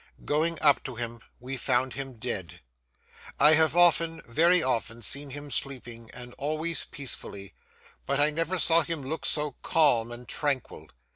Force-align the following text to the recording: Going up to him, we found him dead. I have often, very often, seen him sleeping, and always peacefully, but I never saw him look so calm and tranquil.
Going 0.25 0.59
up 0.61 0.83
to 0.85 0.95
him, 0.95 1.21
we 1.39 1.57
found 1.57 1.93
him 1.93 2.13
dead. 2.13 2.61
I 3.39 3.53
have 3.53 3.75
often, 3.77 4.23
very 4.25 4.63
often, 4.63 5.03
seen 5.03 5.29
him 5.29 5.51
sleeping, 5.51 6.09
and 6.09 6.33
always 6.39 6.85
peacefully, 6.85 7.53
but 8.07 8.19
I 8.19 8.31
never 8.31 8.57
saw 8.57 8.81
him 8.81 9.03
look 9.03 9.27
so 9.27 9.57
calm 9.61 10.11
and 10.11 10.27
tranquil. 10.27 10.89